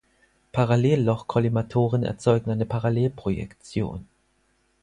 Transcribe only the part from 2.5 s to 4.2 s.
Parallelprojektion.